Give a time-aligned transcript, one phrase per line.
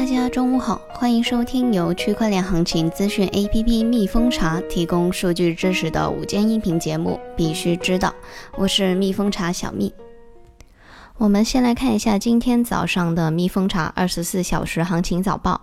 [0.00, 8.10] 大家中午好，欢迎收听由区块链行情资讯 APP 蜜蜂茶提供数据支持的午间音频节目，必须知道。
[8.56, 9.92] 我是蜜蜂茶小蜜。
[11.18, 15.60] 我们先来看一下今天早上的蜜蜂茶二十四小时行情早报。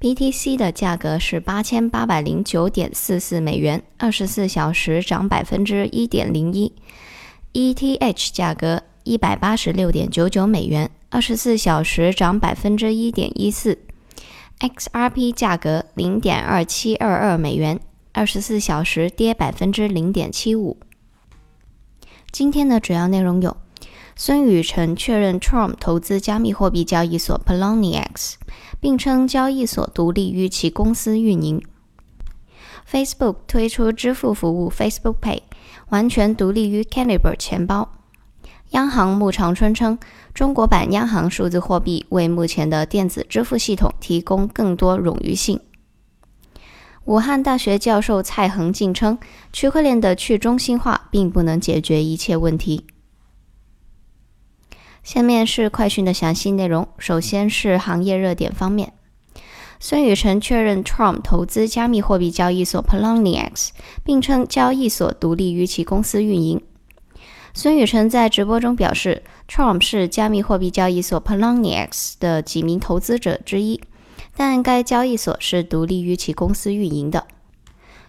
[0.00, 6.72] BTC 的价格是八千八百零九点四四美元，二十四小时涨百分之一点零一。
[7.52, 10.88] ETH 价格一百八十六点九九美元。
[11.14, 13.78] 二十四小时涨百分之一点一四
[14.58, 17.78] ，XRP 价格零点二七二二美元，
[18.10, 20.76] 二十四小时跌百分之零点七五。
[22.32, 23.56] 今天的主要内容有：
[24.16, 28.34] 孙宇晨确认 Trump 投资加密货币交易所 Poloniex，
[28.80, 31.62] 并称交易所独立于其公司运营
[32.90, 35.42] ；Facebook 推出支付服务 Facebook Pay，
[35.90, 37.88] 完全独立于 Calibre 钱包。
[38.74, 39.96] 央行穆长春称，
[40.34, 45.60] 中国版央行数字货币为目前的电子支付系统提供更多冗余性。
[47.04, 49.16] 武汉大学教授蔡恒进称，
[49.52, 52.84] 区块链的去中心化并不能解决一切问题。
[55.04, 56.88] 下面是快讯的详细内容。
[56.98, 58.92] 首先是行业热点方面，
[59.78, 63.68] 孙宇晨确认 Trump 投资加密货币交易所 Poloniex，
[64.02, 66.60] 并称交易所独立于其公司运营。
[67.56, 73.80] 孙宇晨在直播中表示，Trump 是加密货币交易所 Poloniex 的几名投资者之一，
[74.36, 77.28] 但该交易所是独立于其公司运营的。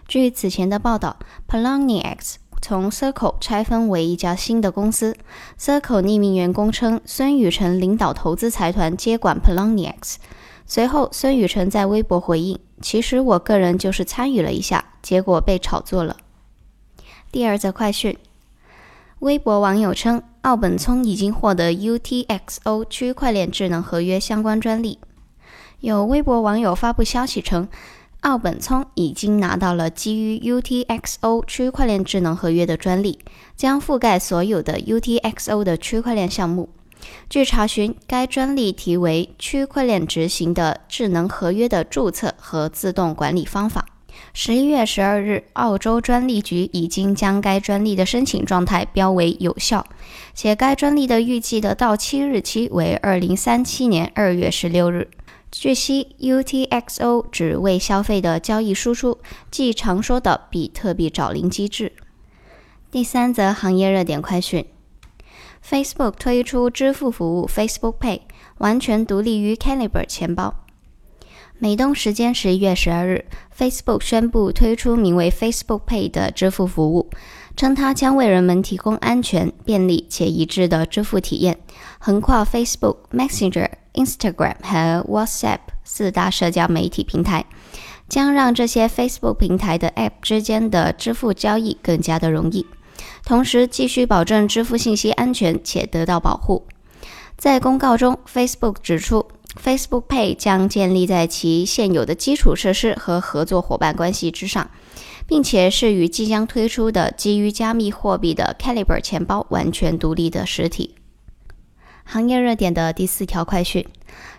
[0.08, 1.16] 据此前的报道
[1.48, 5.16] ，Poloniex 从 Circle 拆分为一家新的公司。
[5.56, 10.16] Circle 匿名员工称，孙宇晨领导投资财团接管 Poloniex。
[10.66, 16.16] 随后，孙宇晨在微博回应：“其实我个人就是参与了一下，结果被炒作了。”
[17.30, 18.18] 第二则快讯。
[19.26, 25.00] 微博网友称，奥本聪已经获得 UTXO 区块链智能合约相关专利。
[25.80, 27.66] 有微博网友发布消息称，
[28.20, 33.18] 奥本聪已经拿到了基于 UTXO 区块链智能合约的专利，
[33.56, 36.68] 将覆盖所有的 UTXO 的区块链项目。
[37.28, 43.86] 据查询，该专利题为“区块链执行的智能合约的注册和自动管理方法”。
[44.32, 49.86] 十一月十二日，澳洲专利局已经将该专利的申请状态标为有效，
[50.34, 55.08] 且该专利的预计的到期日期为二零三七年二月十六日。
[55.50, 59.18] 据悉，UTXO 指为消费的交易输出，
[59.50, 61.92] 即常说的比特币找零机制。
[62.90, 64.66] 第三则行业热点快讯
[65.66, 68.20] ：Facebook 推出支付服务 Facebook Pay，
[68.58, 70.65] 完全独立于 Calibre 钱包。
[71.58, 73.24] 美东时间十一月十二日
[73.56, 77.08] ，Facebook 宣布推出名为 Facebook Pay 的支付服务，
[77.56, 81.58] 称它将为人们提供安全、便利且一致的支付体验，
[81.98, 87.46] 横跨 Facebook、Messenger、Instagram 和 WhatsApp 四大社交媒体平台，
[88.06, 92.66] 将让这些 Facebook 平台的 App 之间的支付交易更加的容易，
[93.24, 96.66] 同时继续保证支付信息安全且得到保护。
[97.36, 99.26] 在公告中，Facebook 指出。
[99.56, 104.70] Facebook Pay 将建立在其现有的基础设施和合作伙伴关系之上，
[105.26, 110.94] 并且是与即将推出的基于加密货币的 Caliber 钱包完全独立的实体。
[112.04, 113.86] 行业热点的第四条快讯：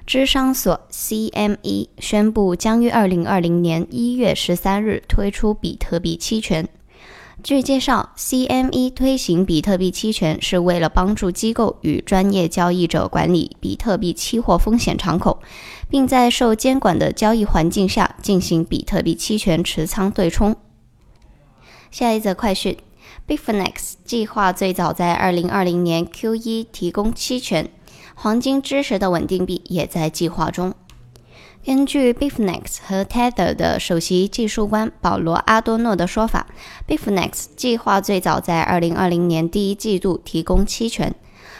[0.05, 6.69] 智商所 CME 宣布将于二零二零年一月十三日推出比特币期权。
[7.43, 15.39] 据介绍，CME 推行比特币期权是为了帮助机构与专业交易者管理比特币期货风险敞口，
[15.87, 20.55] 并在受监管的交易环境下进行比特币期权持仓对冲。
[21.91, 22.75] 下一则快讯
[23.27, 27.69] Bifinex 计划最早在2020年 Q1 提供期权，
[28.15, 30.73] 黄金支持的稳定币也在计划中。
[31.67, 36.47] 根据 Bifnex 和 Tether 的首席技术官保罗·阿多诺的说法
[36.87, 41.13] ，Bifnex 计划最早在2020年第一季度提供期权，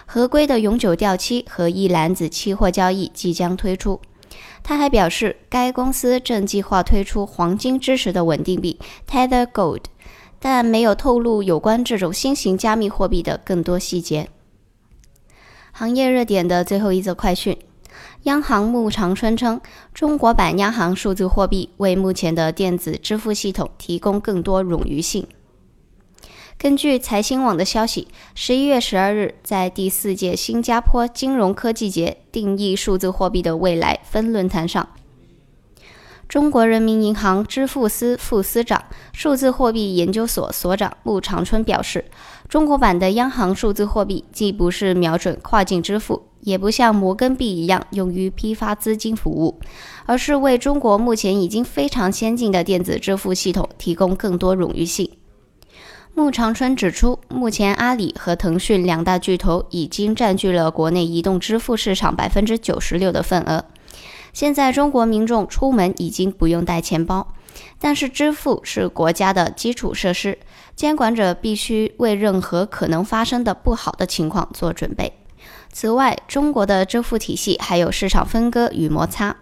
[0.06, 4.00] 合规的永久掉期和一篮子期货交易即将推出。
[4.64, 9.81] 他还表示，该公司正计划推出黄金支持的稳定币 Tether Gold，
[10.40, 14.30] 但没有透露有关这种新型加密货币的更多细节。
[15.74, 17.58] 行业热点的最后一则快讯。
[18.28, 19.62] 央行穆长春称，
[19.94, 25.26] 中国版央行数字货币为目前的电子支付系统提供更多冗余性。
[26.58, 34.90] 根据财新网的消息，十一月十二日，在第四届新加坡金融科技节定义数字货币的未来分论坛上，
[36.28, 38.84] 中国人民银行支付司副司长、
[39.14, 42.04] 数字货币研究所所长穆长春表示，
[42.50, 46.28] 中国版的央行数字货币既不是瞄准跨境支付。
[46.48, 49.60] 也不像摩根币一样用于批发资金服务，
[50.06, 55.12] 而是为中国目前已经非常先进的电子支付系统提供更多冗余性。
[56.14, 63.66] 穆长春指出，目前阿里和腾讯两大巨头已经占据了国内移动支付市场百分之九十六的份额。
[64.32, 67.28] 现在中国民众出门已经不用带钱包，
[67.78, 70.40] 但是支付是国家的基础设施，
[70.78, 75.12] 监管者必须为任何可能发生的不好的情况做准备。
[75.80, 79.36] 此外，中国的支付体系还有市场分割与摩擦。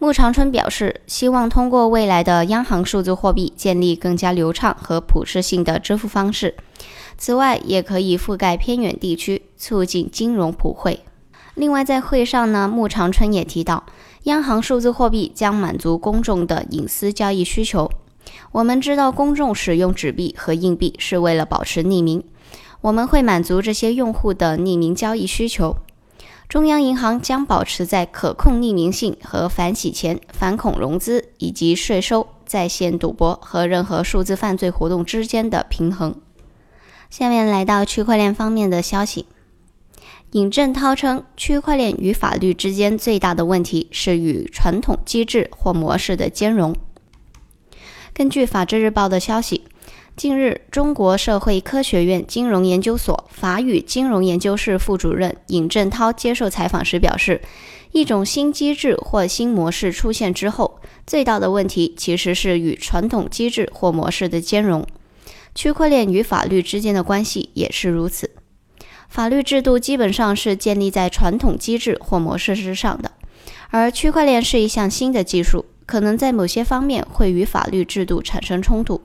[0.00, 6.56] 穆长春表示，希望通过未来的央行数字货币建立更加流畅和普适性的支付方式。
[7.16, 11.04] 此外，也可以覆盖偏远地区，促进金融普惠。
[11.54, 13.84] 另外，在会上呢，穆长春也提到，
[14.24, 17.88] 央行数字货币将满足公众的隐私交易需求。
[18.50, 22.24] 我们知道，公众使用纸币和硬币是为了保持匿名。
[22.80, 25.76] 我们会满足这些用户的匿名交易需求。
[26.48, 36.14] 中央银行将保持在可控匿名性和反洗钱、反恐融资以及税收、在线赌博和任何数字犯罪活动之间的平衡。
[37.10, 39.26] 下面来到区块链方面的消息。
[40.32, 46.76] 尹正涛称，区块链与法律之间最大的问题是与传统机制或模式的兼容。
[48.12, 49.64] 根据法制日报的消息。
[50.16, 57.42] 近日，中国社会科学院金融研究所法语金融研究室副主任尹振涛接受采访时表示，
[57.92, 64.86] 一种新机制或新模式出现之后，最大的问题其实是与传统机制或模式的兼容。
[65.54, 68.30] 区块链与法律之间的关系也是如此。
[69.10, 73.12] 法律制度基本上是建立在传统机制或模式之上的，
[73.68, 79.02] 而区块链是一项新的技术，可能在某些方面会与法律制度产生冲突。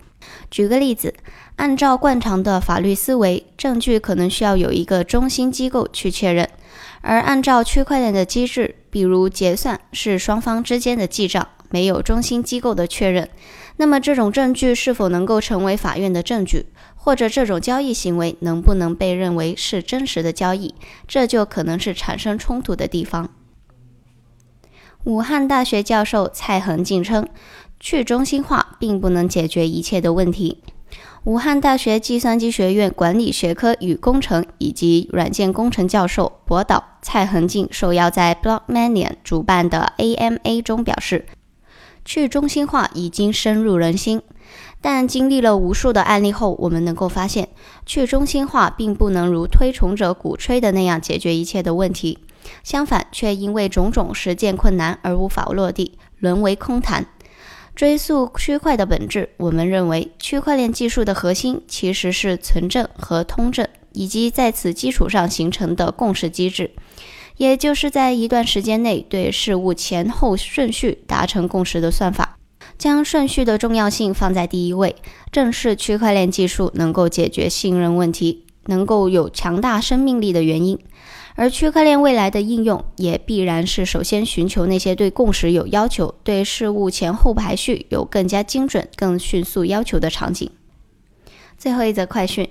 [0.50, 1.14] 举个例子，
[1.56, 6.46] 按照惯常的法律思维，证据可能需要有一个中心机构去确认；
[7.02, 13.30] 而按照区块链的机制，比如结算是双方之间的记账，没有中心机构的确认，
[13.78, 20.76] 那么这种证据是否能够成为法院的证据，或者这种交易行为能不能被认为是真实的交易，
[21.08, 23.30] 这就可能是产生冲突的地方。
[25.06, 27.28] 武汉大学教授蔡恒进称。
[27.82, 30.64] 去中心化并不能解决一切的问题。
[31.24, 41.26] 武汉大学计算机学院管理学科与工程以及软件工程教授博导蔡恒进受邀在 Blockmania 主办的 AMA 中表示，
[42.06, 44.22] 去中心化已经深入人心，
[44.82, 47.50] 但经历了无数的案例后，我们能够发现，
[47.86, 52.18] 去中心化并不能如推崇者鼓吹的那样解决一切的问题，
[52.64, 57.06] 相反，却因为种种实践困难而无法落地，沦为空谈。
[57.82, 66.70] 追溯区块的本质，我们认为区块链技术的核心其实是存证和通证，以及在此基础上形成的共识机制，
[67.38, 72.38] 也就是在一段时间内对事物前后顺序达成共识的算法。
[72.78, 74.96] 将顺序的重要性放在第一位，
[75.32, 80.78] 正是区块链技术能够解决信任问题、能够有强大生命力的原因。
[81.36, 90.50] 而区块链未来的应用也必然是首先寻求那些对共识有要求、对事物前后排序有更加精准、更迅速要求的场景。
[91.58, 92.50] 最后一则快讯：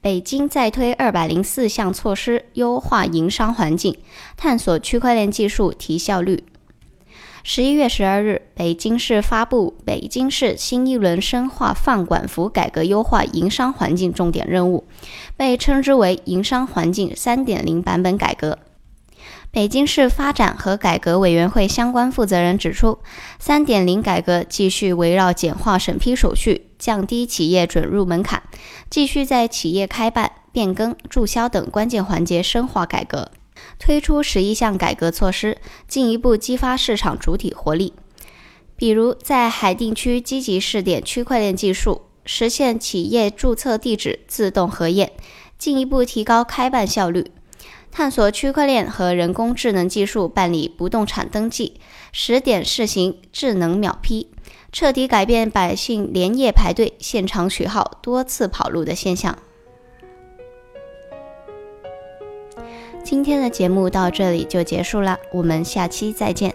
[0.00, 3.96] 北京再推二百零四项措施，优化营商环境，
[4.36, 6.44] 探索区块链技术提效率。
[7.44, 14.84] 十一月十二日，北京市发布《北京市新一轮深化放管服改革优化营商环境重点任务》，
[15.36, 18.60] 被称之为“营商环境三点零版本改革”。
[19.50, 23.00] 北京市发展和改革委员会相关负责人指出，
[23.40, 28.40] 三点零改革继续围绕简化审批手续、降低企业准入门槛，
[28.88, 33.32] 继续在企业开办、变更、注销等关键环节深化改革。
[33.78, 37.92] 推出十一项改革措施，进一步激发市场主体活力。
[38.76, 45.12] 比如，在海淀区积极试点区块链技术，实现企业注册地址自动核验，
[45.56, 47.24] 进一步提高开办效率；
[47.92, 54.28] 探索区块链和人工智能技术办理不动产登记，试点试行智能秒批，
[54.72, 59.38] 彻底改变百姓连夜排队、现场取号、多次跑路的现象。
[63.04, 66.54] 今天的节目到这里就结束了，我们下期再见。